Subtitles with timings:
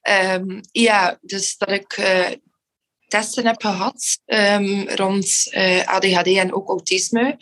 [0.00, 2.28] Ehm, ja, dus dat ik uh,
[3.06, 7.38] testen heb gehad um, rond uh, ADHD en ook autisme.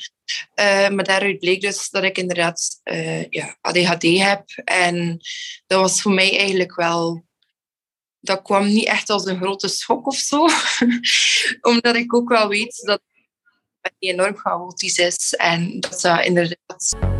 [0.60, 2.80] Uh, maar daaruit bleek dus dat ik inderdaad
[3.30, 4.44] ja, ADHD heb.
[4.64, 5.20] En
[5.66, 7.26] dat was voor mij eigenlijk wel
[8.26, 10.46] dat kwam niet echt als een grote schok of zo.
[11.70, 13.00] Omdat ik ook wel weet dat
[13.80, 17.15] het enorm chaotisch is en dat dat inderdaad.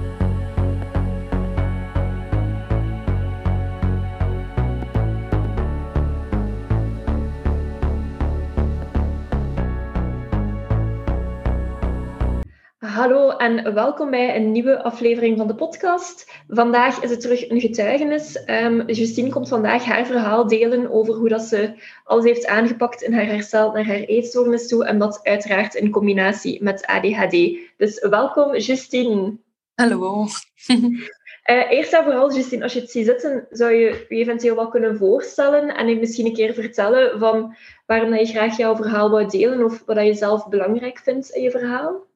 [12.96, 16.32] Hallo en welkom bij een nieuwe aflevering van de podcast.
[16.48, 18.42] Vandaag is het terug een getuigenis.
[18.46, 23.12] Um, Justine komt vandaag haar verhaal delen over hoe dat ze alles heeft aangepakt in
[23.12, 24.84] haar herstel naar haar eetstoornis toe.
[24.84, 27.58] En dat uiteraard in combinatie met ADHD.
[27.76, 29.38] Dus welkom Justine.
[29.74, 30.26] Hallo.
[30.66, 34.70] Uh, eerst en vooral, Justine, als je het ziet zitten, zou je je eventueel wat
[34.70, 37.56] kunnen voorstellen en misschien een keer vertellen van
[37.86, 41.42] waarom dat je graag jouw verhaal wou delen of wat je zelf belangrijk vindt in
[41.42, 42.06] je verhaal?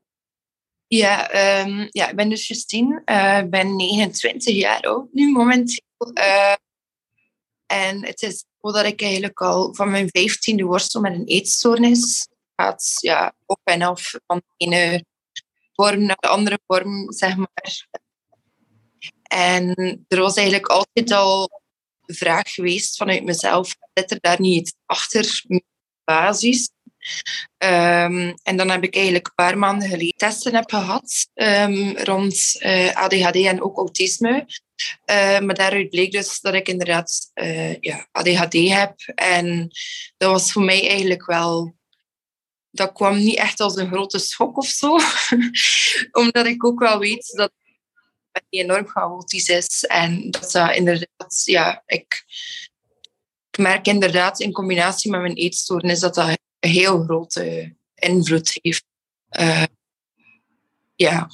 [0.92, 3.02] Ja, um, ja, ik ben dus Justine.
[3.04, 6.10] Uh, ben 29 jaar oud nu momenteel.
[6.14, 6.54] Uh,
[7.66, 12.28] en het is zo dat ik eigenlijk al van mijn vijftiende worstel met een eetstoornis.
[12.56, 15.04] Gaat ja, op en af van de ene
[15.72, 17.86] vorm naar de andere vorm, zeg maar.
[19.22, 19.74] En
[20.08, 21.62] er was eigenlijk altijd al
[22.00, 25.44] de vraag geweest vanuit mezelf, zit er daar niet achter
[26.04, 26.70] basis?
[27.58, 32.56] Um, en dan heb ik eigenlijk een paar maanden geleden testen heb gehad um, rond
[32.58, 34.46] eh, ADHD en ook autisme.
[35.10, 38.94] Uh, maar daaruit bleek dus dat ik inderdaad uh, ja, ADHD heb.
[39.14, 39.70] En
[40.16, 41.78] dat was voor mij eigenlijk wel...
[42.70, 44.98] Dat kwam niet echt als een grote schok of zo.
[46.22, 47.52] Omdat ik ook wel weet dat
[48.32, 49.84] het enorm chaotisch is.
[49.84, 51.42] En dat dat inderdaad...
[51.44, 52.24] Ja, ik,
[53.50, 58.84] ik merk inderdaad in combinatie met mijn eetstoornis dat dat een heel grote invloed heeft.
[59.40, 59.64] Uh,
[60.94, 61.28] ja.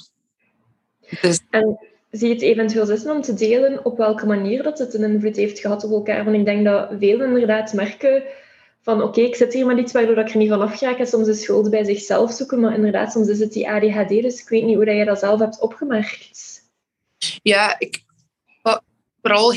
[1.21, 1.39] Dus.
[1.49, 1.79] En
[2.11, 5.35] zie je het eventueel zitten om te delen op welke manier dat het een invloed
[5.35, 6.23] heeft gehad op elkaar?
[6.23, 8.23] Want ik denk dat velen inderdaad merken
[8.81, 11.25] van oké, ik zit hier met iets waardoor ik er niet van afraak en soms
[11.25, 14.63] de schuld bij zichzelf zoeken, maar inderdaad, soms is het die ADHD, dus ik weet
[14.63, 16.61] niet hoe dat je dat zelf hebt opgemerkt.
[17.41, 18.05] Ja, ik
[19.21, 19.53] vooral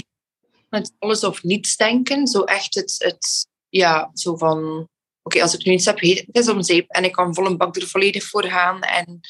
[0.69, 4.89] met alles of niets denken, zo echt het, het ja, zo van
[5.23, 7.57] oké, als ik nu iets heb, het is om zeep en ik kan vol een
[7.57, 9.21] bak er volledig voor gaan en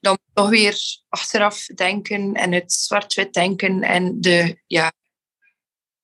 [0.00, 4.92] dan toch weer achteraf denken en het zwart-wit denken en de, ja,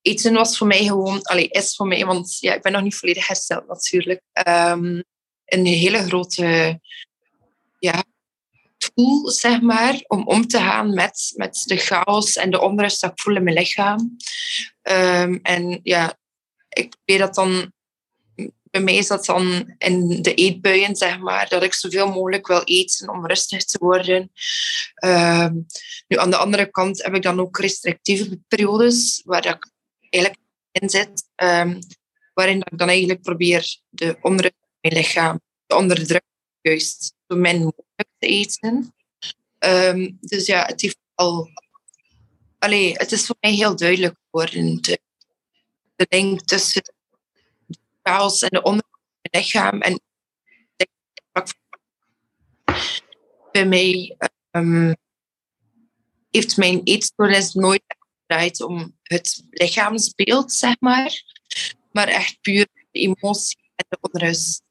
[0.03, 2.97] eten was voor mij gewoon, allee, is voor mij, want ja, ik ben nog niet
[2.97, 5.05] volledig hersteld natuurlijk, um,
[5.45, 6.81] een hele grote,
[7.79, 8.05] ja,
[8.95, 13.11] tool, zeg maar, om om te gaan met, met de chaos en de onrust dat
[13.11, 14.17] ik voel in mijn lichaam.
[14.83, 16.19] Um, en ja,
[16.69, 17.73] ik probeer dat dan
[18.73, 22.63] bij mij is dat dan in de eetbuien, zeg maar, dat ik zoveel mogelijk wil
[22.65, 24.33] eten om rustig te worden.
[24.95, 25.55] Ehm,
[26.09, 30.91] nu, aan de andere kant heb ik dan ook restrictieve periodes, waar ik eigenlijk in
[30.91, 31.79] zit, um,
[32.35, 37.57] waarin ik dan eigenlijk probeer de onrust van mijn lichaam te onderdrukken, juist zo min
[37.57, 38.95] mogelijk te eten.
[39.59, 41.51] Um, dus ja, het heeft al...
[42.59, 45.01] Het is voor mij heel duidelijk geworden, de,
[45.97, 46.83] de link tussen
[48.03, 48.83] chaos en de van
[49.21, 49.81] je lichaam.
[49.81, 50.01] En
[53.53, 54.17] bij mij
[54.51, 54.97] um,
[56.31, 57.83] heeft mijn eetstoornis nooit
[58.21, 61.23] gedraaid om het lichaamsbeeld, zeg maar,
[61.93, 64.63] maar echt puur de emotie en de onrust.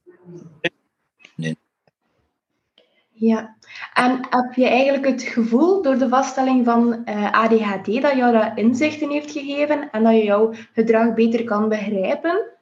[3.13, 3.57] Ja,
[3.93, 8.51] en heb je eigenlijk het gevoel door de vaststelling van uh, ADHD dat jou dat
[8.55, 12.60] inzichten heeft gegeven en dat je jouw gedrag beter kan begrijpen?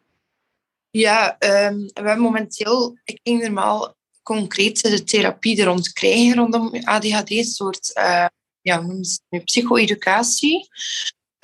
[0.91, 6.71] Ja, um, we hebben momenteel, ik ging normaal concreet de therapie er rond krijgen rondom
[6.83, 8.25] ADHD, een soort uh,
[8.61, 8.81] ja,
[9.29, 10.67] nu, psycho-educatie.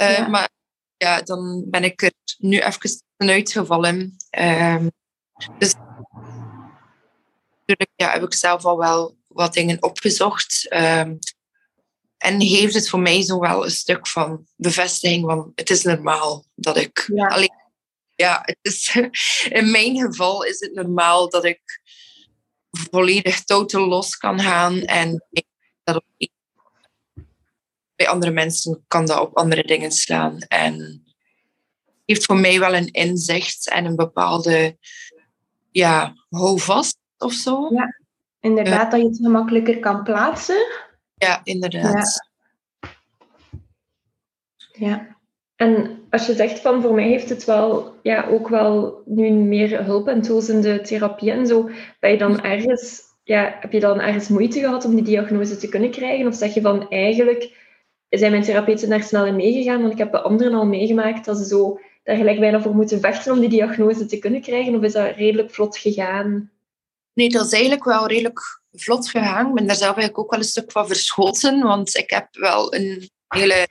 [0.01, 0.49] Uh, Maar
[0.97, 4.15] ja, dan ben ik er nu even uitgevallen.
[4.39, 4.91] Um,
[5.57, 5.73] dus
[7.65, 10.73] natuurlijk ja, heb ik zelf al wel wat dingen opgezocht.
[10.73, 11.19] Um,
[12.17, 16.45] en heeft het voor mij zo wel een stuk van bevestiging van het is normaal
[16.55, 17.27] dat ik ja.
[17.27, 17.63] alleen
[18.15, 18.95] ja, het is,
[19.59, 21.81] in mijn geval is het normaal dat ik
[22.69, 24.81] volledig totaal los kan gaan.
[24.81, 25.23] En
[25.83, 26.03] dat
[27.95, 30.39] bij andere mensen kan dat op andere dingen slaan.
[30.39, 31.03] En
[32.05, 34.77] heeft voor mij wel een inzicht en een bepaalde
[35.71, 37.69] ja, houvast of zo.
[37.73, 37.99] Ja,
[38.39, 40.67] inderdaad, dat je het gemakkelijker kan plaatsen.
[41.15, 42.29] Ja, inderdaad.
[42.79, 42.89] Ja.
[44.87, 45.14] ja.
[45.55, 49.83] En als je zegt van voor mij heeft het wel, ja, ook wel nu meer
[49.83, 51.69] hulp en tools in de therapie en zo,
[51.99, 55.69] ben je dan ergens, ja, heb je dan ergens moeite gehad om die diagnose te
[55.69, 56.27] kunnen krijgen?
[56.27, 57.63] Of zeg je van eigenlijk
[58.09, 59.79] zijn mijn therapeuten daar snel in meegegaan?
[59.81, 62.99] Want ik heb bij anderen al meegemaakt dat ze zo daar gelijk bijna voor moeten
[62.99, 64.75] vechten om die diagnose te kunnen krijgen.
[64.75, 66.51] Of is dat redelijk vlot gegaan?
[67.13, 69.47] Nee, dat is eigenlijk wel redelijk vlot gegaan.
[69.47, 72.73] Ik ben daar zelf eigenlijk ook wel een stuk van verschoten, want ik heb wel
[72.73, 73.67] een hele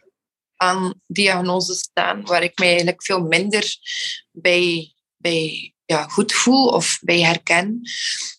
[0.56, 3.76] aan diagnoses staan waar ik mij eigenlijk veel minder
[4.30, 7.80] bij, bij ja, goed voel of bij herken.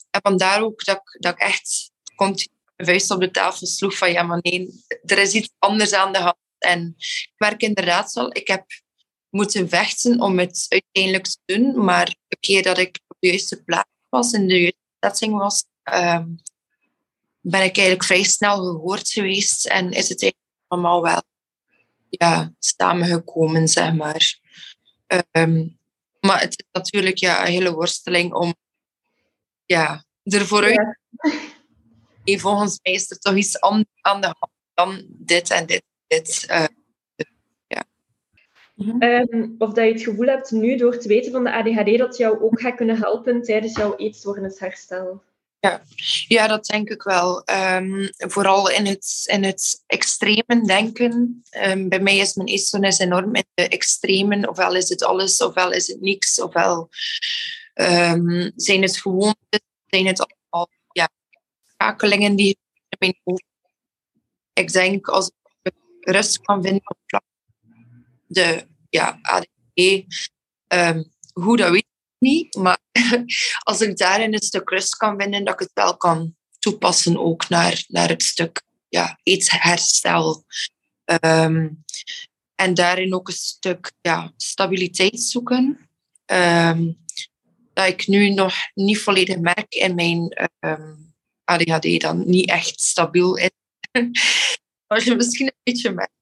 [0.09, 4.11] En vandaar ook dat ik, dat echt continu mijn vuist op de tafel sloeg van
[4.11, 6.37] ja, maar nee, er is iets anders aan de hand.
[6.57, 8.65] En ik merk inderdaad wel, ik heb
[9.29, 13.63] moeten vechten om het uiteindelijk te doen, maar een keer dat ik op de juiste
[13.63, 16.27] plaats was, in de juiste setting was, ehm,
[17.41, 21.23] ben ik eigenlijk vrij snel gehoord geweest en is het eigenlijk allemaal wel
[22.17, 24.39] ja, samengekomen, zeg maar.
[25.07, 25.67] Ehm,
[26.19, 28.55] maar het is natuurlijk ja, een hele worsteling om
[29.65, 30.97] ja, ervoor uit
[32.23, 32.37] ja.
[32.45, 35.83] volgens mij is er toch iets aan, aan de hand dan dit en dit.
[36.07, 36.65] dit uh,
[37.67, 37.85] ja.
[38.99, 42.17] Um, of dat je het gevoel hebt nu door het weten van de ADHD dat
[42.17, 45.23] jou ook gaat kunnen helpen tijdens jouw eetstoornisherstel.
[45.59, 45.83] Ja,
[46.27, 47.43] ja dat denk ik wel.
[47.45, 51.43] Um, vooral in het, in het extreme denken.
[51.65, 54.49] Um, bij mij is mijn eetstoornis enorm in de extremen.
[54.49, 56.41] Ofwel is het alles, ofwel is het niks.
[56.41, 56.89] Ofwel
[57.73, 61.09] um, zijn het gewoontes, zijn het al ja,
[61.73, 62.57] schakelingen die
[62.89, 63.43] in mijn hoofd.
[64.53, 65.31] Ik denk als
[65.61, 67.21] ik rust kan vinden op
[68.27, 69.19] de ja,
[71.33, 71.85] hoe dat weet
[72.19, 72.55] niet.
[72.55, 72.77] Maar
[73.63, 77.49] als ik daarin een stuk rust kan vinden, dat ik het wel kan toepassen ook
[77.49, 80.45] naar, naar het stuk ja, eetherstel.
[81.23, 81.83] Um,
[82.55, 85.89] en daarin ook een stuk ja, stabiliteit zoeken.
[86.25, 86.97] Um,
[87.73, 90.95] dat ik nu nog niet volledig merk in mijn um, ehm,
[91.43, 93.49] ADHD dan niet echt stabiel is.
[94.87, 96.13] Als je misschien een beetje merkt.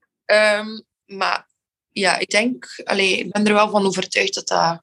[1.06, 1.48] Maar
[1.90, 4.82] ja, ik denk, allee, ik ben er wel van overtuigd dat dat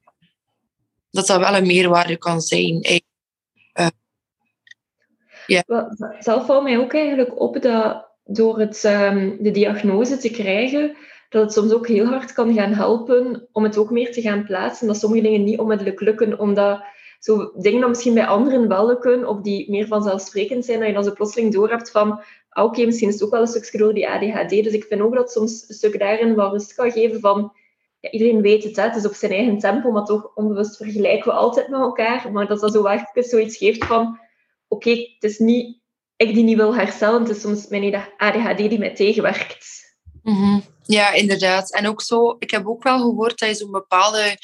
[1.11, 3.01] dat dat wel een meerwaarde kan zijn.
[3.79, 3.87] Uh,
[6.19, 10.95] Zelf valt mij ook eigenlijk op dat door het, um, de diagnose te krijgen,
[11.29, 14.45] dat het soms ook heel hard kan gaan helpen om het ook meer te gaan
[14.45, 14.87] plaatsen.
[14.87, 16.83] Dat sommige dingen niet onmiddellijk lukken, omdat
[17.19, 20.93] zo dingen dan misschien bij anderen wel lukken, of die meer vanzelfsprekend zijn, dat je
[20.93, 23.93] dan zo plotseling doorhebt van ah, oké, misschien is het ook wel een stukje door
[23.93, 24.49] die ADHD.
[24.49, 27.53] Dus ik vind ook dat soms een stuk daarin wel rust kan geven van
[28.01, 31.31] ja, iedereen weet het, hè, het is op zijn eigen tempo, maar toch onbewust vergelijken
[31.31, 32.31] we altijd met elkaar.
[32.31, 34.19] Maar dat dat zo echt zoiets geeft van,
[34.67, 35.81] oké, het is niet
[36.21, 39.95] ik die niet wil herstellen, het is soms mijn ADHD die mij tegenwerkt.
[40.23, 41.73] Mm Ja, inderdaad.
[41.73, 44.37] En ook zo, ik heb ook wel gehoord dat je zo'n bepaalde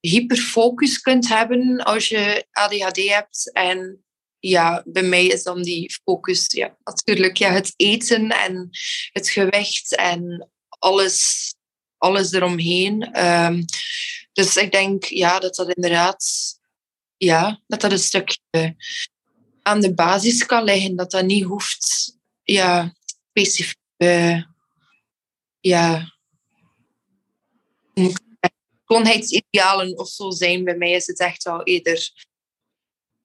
[0.00, 3.52] hyperfocus kunt hebben als je ADHD hebt.
[3.52, 4.04] En
[4.38, 8.68] ja, bij mij is dan die focus ja, natuurlijk ja, het eten en
[9.12, 11.54] het gewicht en alles
[12.04, 13.24] alles eromheen.
[13.26, 13.64] Um,
[14.32, 16.24] dus ik denk ja, dat dat inderdaad
[17.16, 18.76] ja, dat dat een stukje
[19.62, 20.96] aan de basis kan liggen.
[20.96, 22.94] Dat dat niet hoeft ja,
[23.28, 24.42] specifiek uh,
[25.60, 26.14] ja,
[28.84, 30.64] schoonheidsidealen of zo zijn.
[30.64, 32.12] Bij mij is het echt wel eerder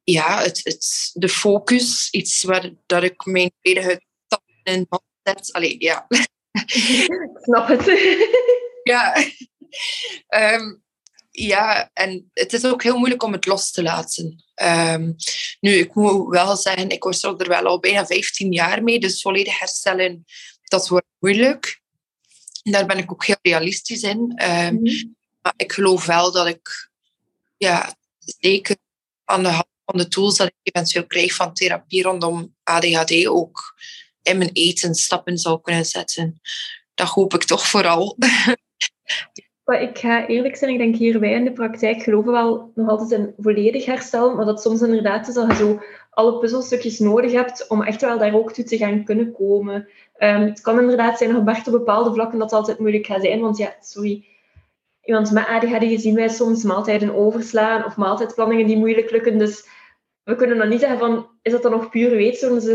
[0.03, 2.07] ja, het, het, de focus.
[2.11, 4.87] Iets waar dat ik mijn tweede tap in
[5.23, 5.53] zet.
[5.53, 6.05] Allee, ja.
[6.09, 7.85] Ik snap het.
[8.89, 9.25] Ja.
[10.53, 10.83] Um,
[11.51, 14.43] ja, en het is ook heel moeilijk om het los te laten.
[14.55, 15.15] Um,
[15.59, 19.21] nu, ik moet wel zeggen, ik worstel er wel al bijna 15 jaar mee, dus
[19.21, 20.25] volledig herstellen,
[20.63, 21.81] dat wordt moeilijk.
[22.63, 24.41] Daar ben ik ook heel realistisch in.
[24.43, 25.15] Um, mm.
[25.41, 26.89] Maar ik geloof wel dat ik,
[27.57, 28.75] ja, zeker
[29.25, 33.75] aan de hand van de tools dat ik eventueel krijg van therapie rondom ADHD ook
[34.21, 36.41] in mijn eten stappen zou kunnen zetten.
[36.93, 38.17] Dat hoop ik toch vooral.
[39.77, 43.33] ik ga eerlijk zijn, ik denk hierbij in de praktijk geloven wel nog altijd in
[43.37, 47.83] volledig herstel, maar dat soms inderdaad is dat je zo alle puzzelstukjes nodig hebt om
[47.83, 49.87] echt wel daar ook toe te gaan kunnen komen.
[50.17, 53.57] Um, het kan inderdaad zijn gebracht op bepaalde vlakken dat altijd moeilijk gaat zijn, want
[53.57, 54.25] ja, sorry,
[55.03, 59.67] iemand met ADHD zien wij soms maaltijden overslaan of maaltijdplanningen die moeilijk lukken, dus
[60.29, 62.65] we kunnen dan niet zeggen van, is dat dan nog puur weetstoornis?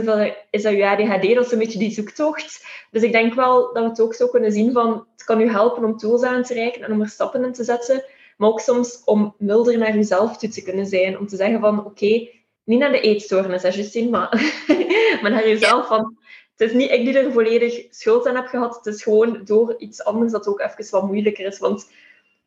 [0.51, 1.35] Is dat je ADHD?
[1.35, 2.67] Dat is een beetje die zoektocht.
[2.91, 5.49] Dus ik denk wel dat we het ook zo kunnen zien van, het kan u
[5.49, 8.05] helpen om tools aan te reiken en om er stappen in te zetten.
[8.37, 11.19] Maar ook soms om milder naar jezelf toe te kunnen zijn.
[11.19, 12.29] Om te zeggen van, oké,
[12.65, 14.29] niet naar de eetstoornis, hè, Justine, maar,
[15.23, 16.17] maar naar jezelf van,
[16.57, 18.77] het is niet ik die er volledig schuld aan heb gehad.
[18.77, 21.59] Het is gewoon door iets anders dat ook even wat moeilijker is.
[21.59, 21.91] Want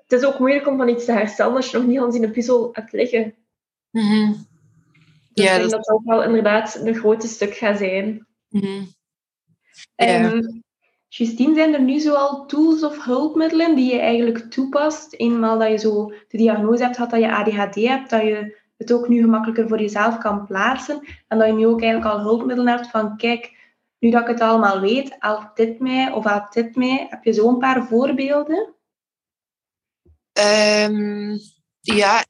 [0.08, 2.24] het is ook moeilijk om van iets te herstellen als je nog niet aan in
[2.24, 3.36] een puzzel hebt liggen.
[3.92, 4.56] Mm
[5.38, 8.27] dus ja, ik denk dat dat ook wel inderdaad een grote stuk gaat zijn.
[8.50, 8.96] Mm
[11.10, 15.77] Justine, zijn er nu zoal tools of hulpmiddelen die je eigenlijk toepast, eenmaal dat je
[15.77, 19.67] zo de diagnose hebt gehad dat je ADHD hebt, dat je het ook nu gemakkelijker
[19.67, 23.56] voor jezelf kan plaatsen en dat je nu ook eigenlijk al hulpmiddelen hebt van kijk,
[24.00, 27.08] nu dat ik het allemaal weet, helpt dit mij of helpt dit mij?
[27.10, 28.75] Heb je zo een paar voorbeelden?
[30.39, 31.39] Um,
[31.82, 32.25] ja,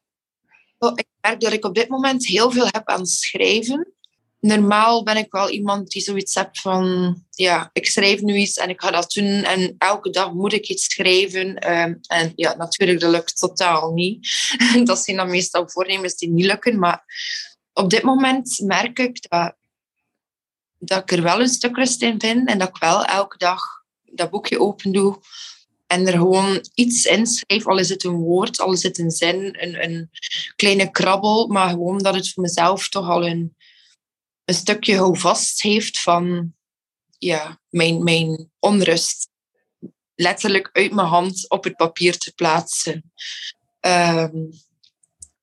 [0.79, 3.95] ik merk dat ik op dit moment heel veel heb aan schrijven
[4.39, 8.69] normaal ben ik wel iemand die zoiets hebt van, ja, ik schrijf nu iets en
[8.69, 11.55] ik ga dat doen en elke dag moet ik iets schrijven.
[11.55, 14.27] Ehm, en ja, natuurlijk, dat lukt totaal niet.
[14.83, 17.03] dat zijn dan meestal voornemens die niet lukken, maar
[17.73, 19.55] op dit moment merk ik dat,
[20.77, 23.61] dat ik er wel een stuk rust in vind en dat ik wel elke dag
[24.03, 25.19] dat boekje open doe
[25.87, 29.11] en er gewoon iets in schrijf, al is het een woord, al is het een
[29.11, 30.09] zin, een, een
[30.55, 33.55] kleine krabbel, maar gewoon dat het voor mezelf toch al een
[34.47, 36.53] een stukje houvast heeft van
[37.17, 39.29] ja, mijn, mijn onrust
[40.15, 43.13] letterlijk uit mijn hand op het papier te plaatsen.
[43.79, 44.35] Ehm,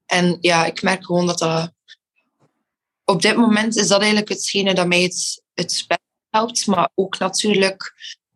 [0.07, 1.73] en ja, ik merk gewoon dat dat...
[3.05, 7.19] Op dit moment is dat eigenlijk hetgene dat mij het, het best helpt, maar ook
[7.19, 7.95] natuurlijk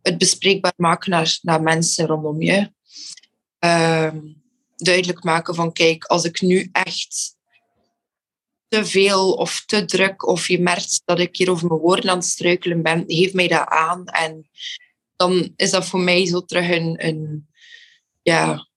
[0.08, 2.72] het bespreekbaar maken naar, naar mensen rondom je.
[3.58, 4.18] Ehm,
[4.76, 7.36] duidelijk maken van, kijk, als ik nu echt
[8.68, 12.16] te veel of te druk of je merkt dat ik hier over mijn woorden aan
[12.16, 14.06] het struikelen ben, geef mij dat aan.
[14.06, 14.48] En
[15.16, 17.48] dan is dat voor mij zo terug een, een
[18.22, 18.68] ja,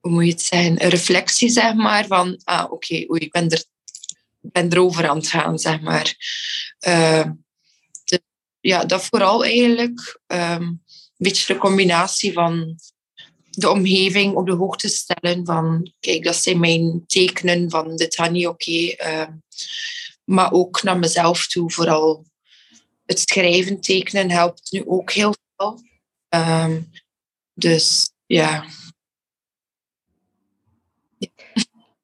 [0.00, 3.50] hoe moet je het zeggen, een reflectie, zeg maar, van, ah, oké, okay, ik ben
[3.50, 3.64] er
[4.52, 6.14] ben erover aan het gaan, zeg maar.
[6.88, 7.30] Uh,
[8.66, 10.80] ja, dat vooral eigenlijk um, een
[11.16, 12.78] beetje de combinatie van
[13.50, 18.30] de omgeving op de hoogte stellen van, kijk, dat zijn mijn tekenen van dit gaat
[18.30, 18.88] niet oké.
[18.96, 19.32] Ehm,
[20.24, 22.24] maar ook naar mezelf toe, vooral
[23.06, 25.80] het schrijven, tekenen helpt nu ook heel veel.
[26.28, 26.80] Ehm,
[27.54, 28.64] dus ja.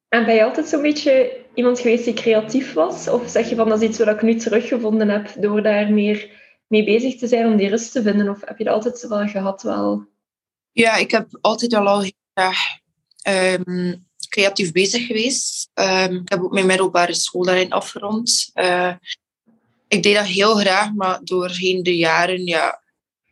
[0.09, 3.07] En ben je altijd zo'n beetje iemand geweest die creatief was?
[3.07, 6.39] Of zeg je van dat is iets wat ik nu teruggevonden heb door daar meer
[6.71, 8.29] mee bezig te zijn om die rust te vinden?
[8.29, 10.05] Of heb je dat altijd wel gehad wel?
[10.71, 12.59] Ja, ik heb altijd al, al erg
[13.21, 13.95] ehm,
[14.29, 15.69] creatief bezig geweest.
[15.73, 18.49] Um, ik heb ook mijn middelbare school daarin afgerond.
[18.53, 18.93] Uh,
[19.87, 22.83] ik deed dat heel graag, maar doorheen de jaren ja,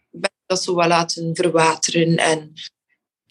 [0.09, 2.17] ben ik dat zo wel laten verwateren.
[2.17, 2.53] En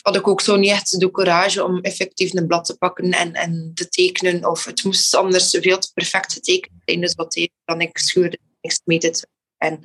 [0.02, 3.32] had ik ook zo niet echt de courage om effectief een blad te pakken en,
[3.32, 4.50] en te tekenen.
[4.50, 7.00] Of het moest anders veel te perfect getekend zijn.
[7.00, 9.26] Dus wat deed dan ik schuurde niks mee te
[9.58, 9.80] En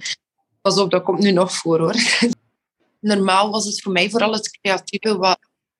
[0.62, 1.96] pas op, dat komt nu nog voor hoor.
[3.00, 5.40] normaal was het voor mij vooral het creatieve wat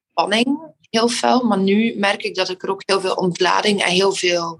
[0.10, 1.46] spanning heel fel.
[1.46, 4.60] Maar nu merk ik dat ik er ook heel veel ontlading en heel veel...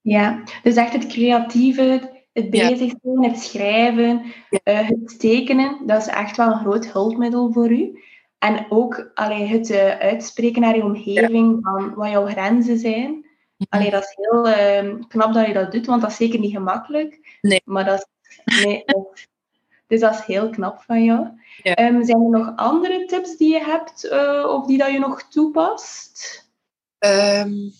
[0.00, 6.06] Ja, dus echt het creatieve, het bezig zijn, het schrijven, uh, het tekenen, dat is
[6.06, 8.02] echt wel een groot hulpmiddel voor u.
[8.38, 13.27] En ook allee, het uh, uitspreken naar je omgeving van wat jouw grenzen zijn.
[13.68, 16.52] Allee, dat is heel uh, knap dat je dat doet, want dat is zeker niet
[16.52, 17.38] gemakkelijk.
[17.40, 17.62] Nee.
[17.64, 18.08] Maar dat
[18.44, 18.84] is, nee,
[19.88, 21.28] dus dat is heel knap van jou.
[21.62, 25.22] Ehm, zijn er nog andere tips die je hebt uh, of die dat je nog
[25.22, 26.46] toepast?
[26.98, 27.72] Um,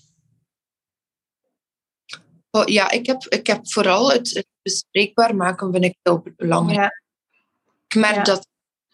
[2.51, 6.79] oh, ja, ik heb, ik heb vooral het, het, bespreekbaar maken vind ik heel belangrijk.
[6.79, 6.91] Ja.
[7.89, 8.49] Ik merk dat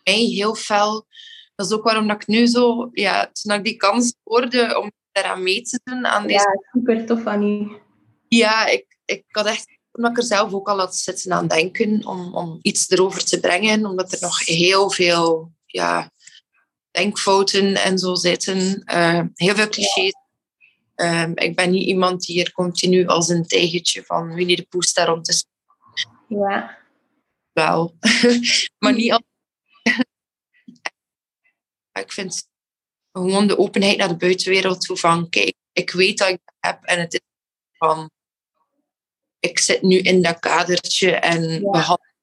[0.05, 1.07] mij heel fel...
[1.55, 2.89] Dat is ook waarom dat ik nu zo...
[2.93, 6.39] Ja, toen ik die kans hoorde om eraan mee te doen aan deze...
[6.39, 7.73] Ja, super tof van u.
[8.29, 12.07] Ja, ik, ik had echt omdat ik er zelf ook al had zitten aan denken
[12.07, 16.11] om, om iets erover te brengen, omdat er nog heel veel ja,
[16.91, 18.83] denkfouten en zo zitten.
[18.95, 20.13] Uh, heel veel clichés.
[20.97, 24.93] Uh, ik ben niet iemand die hier continu als een tijgertje van Winnie de Poes
[24.93, 25.45] daarom te
[26.29, 26.79] Ja.
[27.53, 27.99] Wel.
[28.79, 29.23] maar niet al.
[32.03, 32.49] ik vind
[33.19, 36.85] gewoon de openheid naar de buitenwereld toe van kijk, ik weet dat ik het heb
[36.85, 37.21] en het is
[37.73, 38.11] van
[39.39, 41.41] ik zit nu in dat kadertje en
[41.71, 42.15] we hadden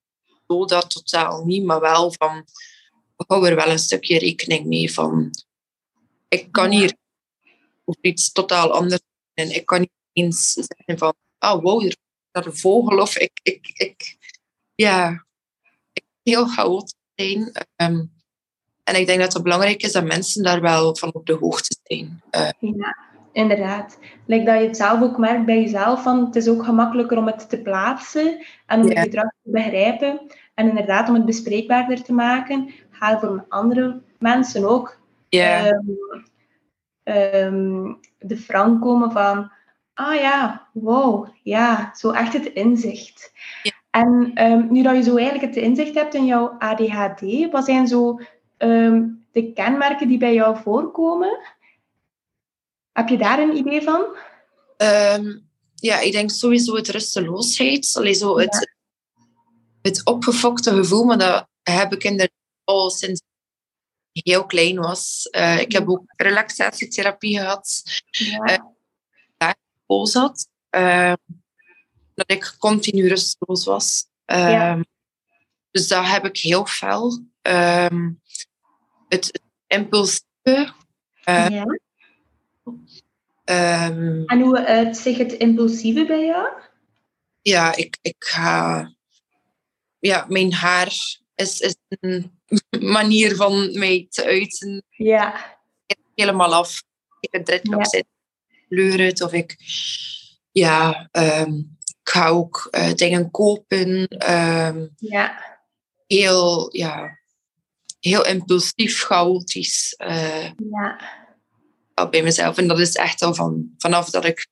[0.47, 2.45] zo dat totaal niet, maar wel van,
[3.15, 5.31] we houden er wel een stukje rekening mee van,
[6.27, 6.95] ik kan hier
[7.85, 9.01] over iets totaal anders
[9.33, 11.95] en ik kan niet eens zeggen van, oh wow, er is
[12.31, 14.17] een vogel of ik, ik, ik
[14.75, 15.25] ja,
[15.93, 17.51] ik heel chaotisch zijn.
[17.75, 18.20] Um,
[18.83, 21.75] en ik denk dat het belangrijk is dat mensen daar wel van op de hoogte
[21.83, 22.21] zijn.
[22.31, 22.97] Uh, ja.
[23.33, 23.99] Inderdaad.
[24.25, 27.27] Lijkt dat je het zelf ook merkt bij jezelf, van het is ook gemakkelijker om
[27.27, 30.21] het te plaatsen en je gedrag te begrijpen.
[30.53, 35.65] En inderdaad, om het bespreekbaarder te maken, gaat voor andere mensen ook Ja.
[35.65, 35.79] ehm,
[37.03, 39.51] ehm, de frank komen van,
[39.93, 43.31] ah ja, wow, ja, zo echt het inzicht.
[43.63, 43.71] Ja.
[43.89, 47.87] En ehm, nu dat je zo eigenlijk het inzicht hebt in jouw ADHD, wat zijn
[47.87, 48.19] zo
[48.61, 51.39] ehm, de kenmerken die bij jou voorkomen?
[52.91, 54.05] Heb je daar een idee van?
[54.77, 55.37] Ehm,
[55.75, 57.91] ja, ik denk sowieso het rusteloosheid.
[57.93, 58.75] Allee, zo het,
[59.81, 63.21] het opgefokte gevoel, maar dat heb ik inderdaad al sinds
[64.11, 65.27] ik heel klein was.
[65.29, 68.75] Eh, ik heb ook relaxatietherapie gehad, Ja.
[69.83, 70.47] school zat.
[70.69, 71.15] Ehm,
[72.13, 74.05] dat ik continu rusteloos was.
[74.25, 74.79] Ja.
[75.71, 77.23] Dus dat heb ik heel fel.
[79.13, 80.73] Het impulsieve.
[81.23, 81.65] eh, ja.
[83.43, 86.49] ehm, En hoe uitzicht het impulsieve bij jou?
[87.41, 88.89] ja, ik, ik ga...
[89.99, 90.93] Ja, mijn haar
[91.35, 92.39] is, is een
[92.97, 94.83] manier van mij te uiten.
[94.89, 95.57] Ja.
[96.15, 96.83] Helemaal af.
[97.19, 97.89] Ik heb dreadlock Ja.
[97.89, 98.11] zitten,
[98.69, 99.55] kleur het of ik...
[100.51, 101.53] Ja, ehm,
[102.03, 104.07] ik ga ook eh, dingen kopen.
[104.07, 105.57] ehm, Ja.
[106.07, 107.19] heel, ja,
[108.01, 110.99] heel impulsief, chaotisch eh, Ja.
[112.09, 112.57] bij mezelf.
[112.57, 114.47] En dat is echt al van, vanaf dat ik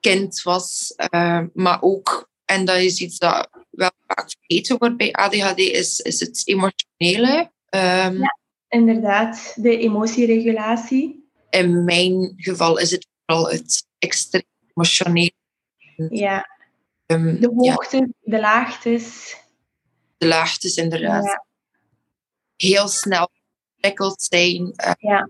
[0.00, 0.92] kind was.
[0.96, 6.00] eh, maar ook, en dat is iets dat wel vaak vergeten wordt bij ADHD, is,
[6.00, 7.50] is het emotionele.
[7.68, 8.38] Ehm, Ja.
[8.68, 11.28] Inderdaad, de emotieregulatie.
[11.50, 14.42] In mijn geval is het vooral het extreem
[14.74, 15.32] emotionele.
[16.10, 16.48] Ja.
[17.06, 19.36] ehm, De ja, hoogte, de laagtes.
[20.16, 21.24] de laagtes inderdaad.
[21.24, 21.44] Ja.
[22.56, 23.30] Heel snel
[23.80, 24.72] prikkeld zijn.
[24.74, 25.28] eh, Ja.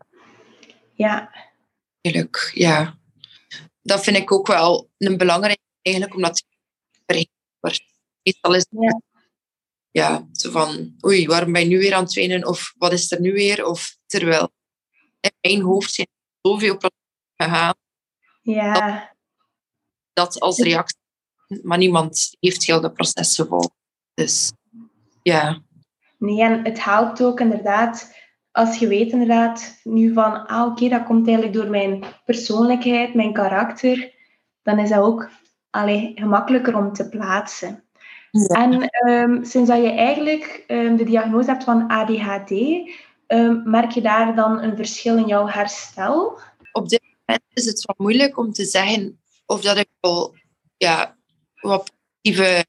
[0.95, 1.33] Ja.
[2.00, 2.99] Eigenlijk, ja.
[3.83, 6.45] Dat vind ik ook wel een belangrijke eigenlijk, omdat
[7.07, 7.28] het
[7.61, 7.85] wordt.
[8.23, 9.00] Meestal is het Ja.
[9.90, 12.47] ja, zo van, oei, waarom ben je nu weer aan het wenen?
[12.47, 13.64] Of wat is er nu weer?
[13.66, 14.52] Of terwijl
[15.21, 17.02] in mijn hoofd zijn er zoveel processen
[17.37, 17.75] gegaan
[18.43, 19.15] Ja.
[20.13, 20.99] dat als reactie,
[21.63, 23.71] maar niemand heeft heel de proces gevolgd.
[24.15, 24.52] Dus
[25.23, 25.63] ja,
[26.25, 28.15] Nee, en het helpt ook inderdaad,
[28.50, 33.32] als je weet inderdaad nu van, ah oké, dat komt eigenlijk door mijn persoonlijkheid, mijn
[33.32, 34.13] karakter,
[34.63, 35.30] dan is dat ook
[35.71, 37.84] allee, gemakkelijker om te plaatsen.
[38.30, 38.47] Ja.
[38.47, 42.50] En ehm, sinds dat je eigenlijk ehm, de diagnose hebt van ADHD,
[43.26, 46.39] ehm, merk je daar dan een verschil in jouw herstel?
[46.73, 50.34] op dit moment is het wat moeilijk om te zeggen of dat ik al
[50.76, 51.17] ja,
[51.60, 51.93] wat
[52.25, 52.67] positieve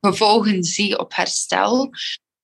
[0.00, 1.90] gevolgen zie op herstel.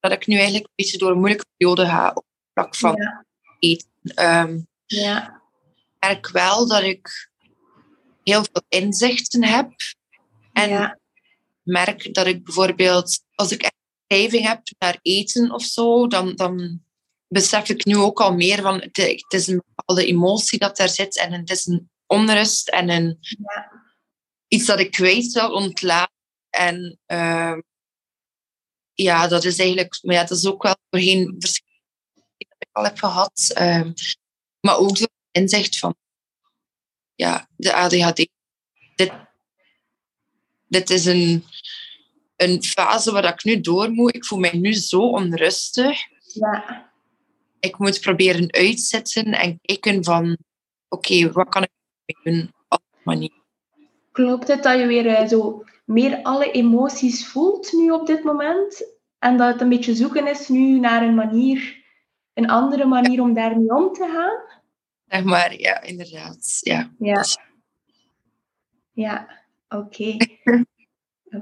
[0.04, 2.96] Dat ik nu eigenlijk een beetje door een moeilijke periode ga op het vlak van
[2.96, 3.24] Ja.
[3.58, 3.88] eten.
[4.02, 5.26] Ehm, Ja.
[5.26, 7.30] ik merk wel dat ik
[8.22, 9.70] heel veel inzichten heb.
[10.52, 10.98] En ja.
[11.62, 13.74] merk dat ik bijvoorbeeld, als ik echt
[14.06, 16.82] craving heb naar eten of zo, dan, dan
[17.28, 20.88] besef ik nu ook al meer van het, het is een bepaalde emotie dat daar
[20.88, 23.82] zit en het is een onrust en een, Ja.
[24.48, 26.12] iets dat ik kwijt wil ontlaten.
[26.50, 27.60] En ehm,
[28.94, 31.80] ja, dat is eigenlijk, maar ja, dat is ook wel voorheen verschillende
[32.14, 33.50] dat ik al heb gehad.
[33.54, 33.92] Ehm,
[34.61, 35.94] maar ook zo inzicht van
[37.14, 38.28] ja, de ADHD.
[38.96, 39.12] Dit,
[40.68, 41.44] dit is een,
[42.37, 44.14] een fase waar ik nu door moet.
[44.14, 45.98] Ik voel mij nu zo onrustig.
[46.35, 46.92] ja.
[47.61, 50.38] Ik moet proberen uitzetten en kijken van
[50.88, 51.62] oké, wat kan
[52.04, 53.42] ik doen op die manier.
[54.12, 58.92] Klopt het dat je weer eh, zo meer alle emoties voelt nu op dit moment?
[59.18, 61.85] En dat het een beetje zoeken is nu naar een manier,
[62.35, 64.61] een andere manier om daarmee om te gaan?
[65.07, 66.59] Zeg maar, ja, inderdaad.
[66.61, 66.90] Ja.
[66.99, 67.25] Ja.
[68.92, 69.29] Ja,
[69.68, 70.16] oké.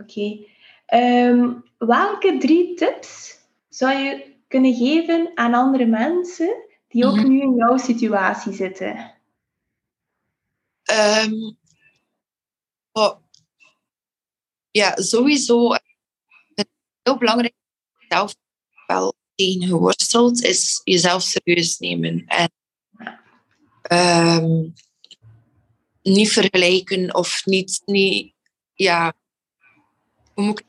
[0.01, 0.47] Oké.
[0.87, 7.29] Ehm, welke drie tips zou je kunnen geven aan andere mensen die ook Mhm.
[7.29, 9.15] nu in jouw situatie zitten?
[12.93, 13.17] Oh,
[14.73, 15.73] ja, sowieso.
[16.55, 16.69] Het
[17.03, 17.55] heel belangrijk
[18.09, 18.35] zelf
[18.87, 22.25] wel tegen geworsteld is jezelf serieus nemen.
[22.27, 22.53] En
[23.83, 24.69] ehm,
[26.03, 28.35] niet vergelijken of niet, niet
[28.75, 29.15] ja,
[30.35, 30.67] hoe moet ik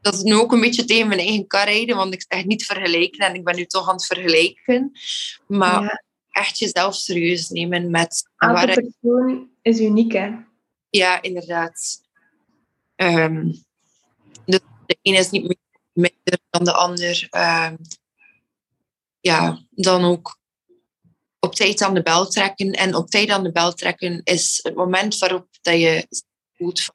[0.00, 2.66] dat is nu ook een beetje tegen mijn eigen kar rijden, want ik zeg niet
[2.66, 4.92] vergelijken en ik ben nu toch aan het vergelijken.
[5.46, 10.30] Maar Ja, echt jezelf serieus nemen met elke waar persoon is uniek, hè?
[10.90, 12.02] Ja, inderdaad.
[12.98, 13.52] Ehm,
[14.44, 15.56] de, de ene is niet meer
[15.92, 17.26] minder dan de ander.
[17.30, 17.76] Ehm,
[19.20, 20.38] ja, dan ook
[21.38, 22.72] op tijd aan de bel trekken.
[22.72, 26.06] En op tijd aan de bel trekken is het moment waarop dat je
[26.54, 26.94] voelt van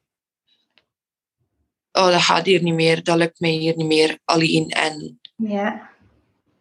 [1.92, 4.68] oh, dat gaat hier niet meer, dat lukt mij hier niet meer alleen.
[4.68, 5.90] En ja.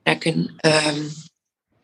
[0.03, 0.56] trekken.
[0.65, 1.10] Um,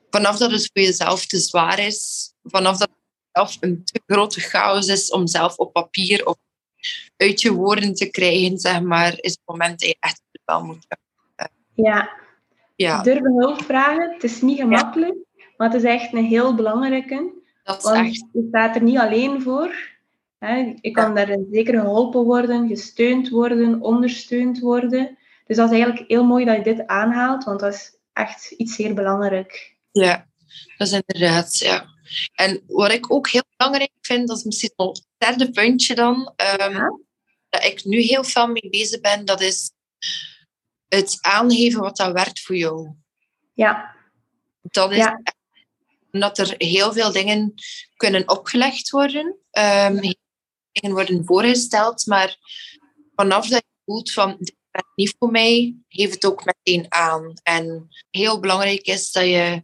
[0.09, 4.39] vanaf dat het voor jezelf te zwaar is, vanaf dat het zelf een te grote
[4.39, 6.37] chaos is om zelf op papier of
[7.17, 10.87] uit je woorden te krijgen, zeg maar, is het moment dat je echt wel moet
[11.73, 12.09] Ja.
[12.75, 13.01] ja.
[13.01, 15.15] Durven hulp vragen, het is niet gemakkelijk,
[15.57, 17.33] maar het is echt een heel belangrijke.
[17.63, 18.25] Dat is want echt...
[18.31, 19.97] je staat er niet alleen voor.
[20.39, 20.73] Hè.
[20.81, 25.17] Je kan daar zeker geholpen worden, gesteund worden, ondersteund worden.
[25.45, 28.75] Dus dat is eigenlijk heel mooi dat je dit aanhaalt, want dat is echt iets
[28.75, 29.75] zeer belangrijk.
[29.91, 30.28] Ja,
[30.77, 31.97] dat is inderdaad, ja.
[32.33, 36.33] En wat ik ook heel belangrijk vind, dat is misschien nog het derde puntje dan,
[36.62, 37.05] um,
[37.49, 39.71] dat ik nu heel veel mee bezig ben, dat is
[40.88, 42.89] het aangeven wat dat werkt voor jou.
[43.53, 43.95] Ja.
[44.62, 45.21] Dat is ja.
[46.12, 47.53] omdat er heel veel dingen
[47.95, 49.99] kunnen opgelegd worden, um,
[50.71, 52.38] dingen worden voorgesteld, maar
[53.15, 57.33] vanaf dat je voelt van dit werkt niet voor mij, geef het ook meteen aan.
[57.43, 59.63] En heel belangrijk is dat je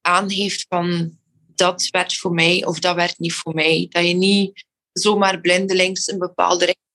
[0.00, 1.18] aangeeft van
[1.54, 3.86] dat werkt voor mij of dat werkt niet voor mij.
[3.90, 6.86] Dat je niet zomaar blindelings een bepaalde richting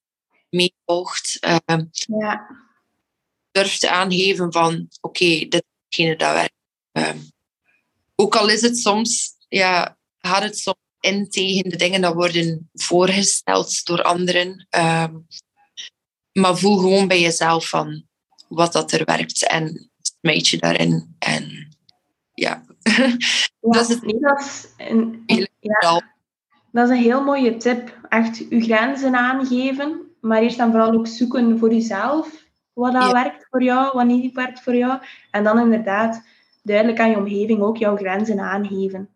[0.50, 1.38] meevolgt.
[1.42, 1.80] Uh,
[2.20, 2.48] ja.
[3.52, 6.54] Durft aangeven van oké, okay, dit is dat werkt.
[6.94, 7.22] Uh,
[8.16, 12.70] ook al is het soms, ja, gaat het soms in tegen de dingen die worden
[12.74, 14.68] voorgesteld door anderen.
[14.76, 15.08] Uh,
[16.32, 18.08] maar voel gewoon bij jezelf van
[18.48, 21.16] wat dat er werkt en smijt je daarin.
[21.20, 21.76] En
[22.34, 22.66] ja,
[23.62, 25.24] dat is het dat is een,
[25.60, 26.02] ja,
[26.72, 27.98] dat is een heel mooie tip.
[28.10, 32.43] Echt je grenzen aangeven, maar eerst en vooral ook zoeken voor jezelf
[32.74, 35.00] wat dat werkt voor jou, wat niet werkt voor jou.
[35.32, 36.24] En dan inderdaad
[36.63, 39.10] duidelijk aan je omgeving ook jouw grenzen aangeven.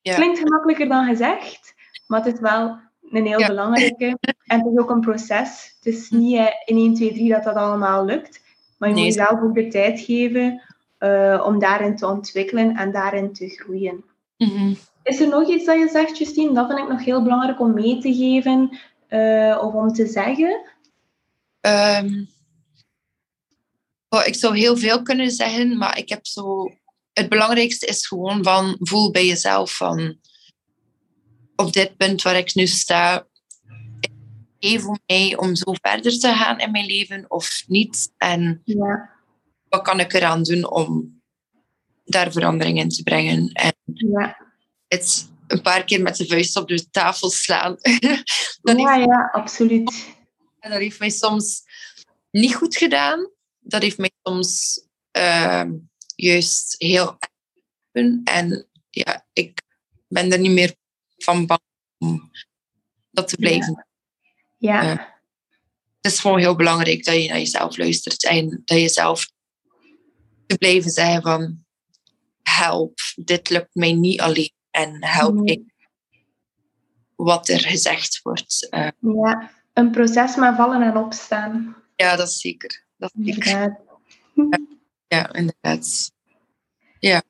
[0.00, 0.14] Ja.
[0.14, 1.74] Klinkt gemakkelijker dan gezegd,
[2.06, 2.78] maar het is wel
[3.10, 4.18] een heel belangrijke.
[4.46, 5.74] En het is ook een proces.
[5.76, 8.42] Het is niet eh, in 1, 2, 3 dat dat allemaal lukt.
[8.78, 10.62] Maar je moet jezelf ook de tijd geven
[11.02, 14.04] uh, om daarin te ontwikkelen en daarin te groeien.
[14.36, 14.76] Mm-hmm.
[15.02, 16.52] Is er nog iets dat je zegt, Justine?
[16.52, 20.60] Dat vind ik nog heel belangrijk om mee te geven uh, of om te zeggen.
[21.60, 22.28] Um,
[24.08, 26.70] oh, ik zou heel veel kunnen zeggen, maar ik heb zo...
[27.12, 30.18] Het belangrijkste is gewoon van voel bij jezelf van
[31.56, 33.26] op dit punt waar ik nu sta,
[34.58, 38.12] is voor mij om zo verder te gaan in mijn leven of niet?
[38.16, 39.12] En ja
[39.72, 41.20] wat kan ik eraan doen om
[42.04, 43.52] daar verandering in te brengen?
[43.52, 44.36] En ja.
[44.88, 47.76] het een paar keer met de vuist op de tafel slaan.
[48.62, 50.14] ja, ja, absoluut.
[50.60, 51.62] En dat heeft mij soms
[52.30, 53.30] niet goed gedaan.
[53.58, 54.80] Dat heeft mij soms
[55.16, 55.64] uh,
[56.14, 57.18] juist heel
[58.24, 59.62] en ja, ik
[60.08, 60.74] ben er niet meer
[61.16, 61.60] van bang
[61.98, 62.30] om
[63.10, 63.86] dat te blijven.
[64.58, 64.82] Ja.
[64.82, 64.92] ja.
[64.92, 64.98] Uh,
[66.00, 69.30] het is gewoon heel belangrijk dat je naar jezelf luistert en dat je zelf
[70.52, 71.64] te blijven zeggen van
[72.42, 75.62] help, dit lukt mij niet alleen en help ik
[77.14, 78.68] wat er gezegd wordt.
[78.70, 81.76] Uh, ja, een proces met vallen en opstaan.
[81.96, 82.84] Ja, dat is zeker.
[82.96, 83.50] Dat is zeker.
[83.50, 83.80] Ja,
[85.16, 86.12] ja, inderdaad.
[86.98, 87.22] Ja.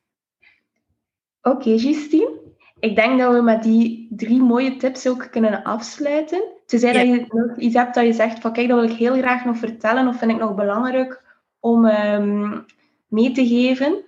[1.43, 2.41] Oké, okay, Justine.
[2.79, 6.45] Ik denk dat we met die drie mooie tips ook kunnen afsluiten.
[6.67, 6.99] Tenzij ja.
[6.99, 9.45] dat je nog iets hebt dat je zegt van kijk, dat wil ik heel graag
[9.45, 11.23] nog vertellen of vind ik nog belangrijk
[11.61, 12.67] om um,
[13.13, 14.05] mee te geven?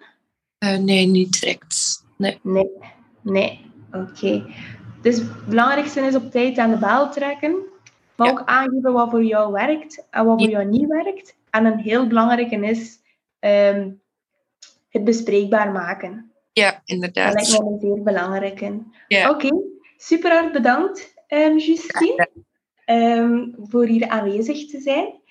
[0.58, 2.04] Uh, nee, niet direct.
[2.16, 2.38] Nee.
[2.42, 2.70] Nee,
[3.20, 3.60] nee.
[3.92, 4.10] oké.
[4.10, 4.44] Okay.
[5.02, 7.56] Dus het belangrijkste is op tijd aan de bel trekken,
[8.16, 11.36] maar ook aangeven wat voor jou werkt en wat voor jou niet werkt.
[11.50, 12.98] En een heel belangrijke is
[13.40, 14.00] um,
[14.88, 16.32] het bespreekbaar maken.
[16.52, 17.32] Ja, inderdaad.
[17.32, 18.82] Dat lijkt mij een zeer belangrijke.
[19.08, 19.30] Ja.
[19.30, 19.60] Oké, okay.
[19.96, 22.28] super hard bedankt, um, Justine,
[22.86, 25.22] um, voor hier aanwezig te zijn.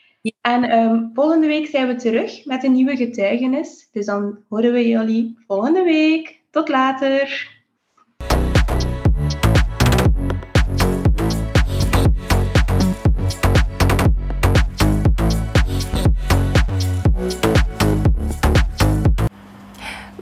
[0.42, 3.90] En um, volgende week zijn we terug met een nieuwe getuigenis.
[3.92, 6.42] Dus dan horen we jullie volgende week.
[6.50, 7.52] Tot later.